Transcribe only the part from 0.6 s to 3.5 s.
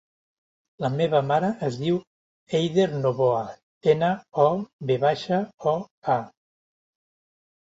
La meva mare es diu Eider Novoa: